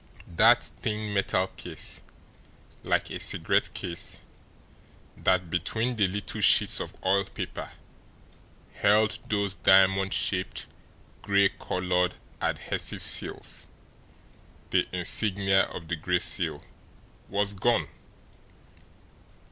[0.35, 2.01] That thin metal case,
[2.81, 4.17] like a cigarette case,
[5.15, 7.69] that, between the little sheets of oil paper,
[8.73, 10.65] held those diamond shaped,
[11.21, 13.67] gray coloured, adhesive seals,
[14.71, 16.63] the insignia of the Gray Seal
[17.29, 17.87] was gone!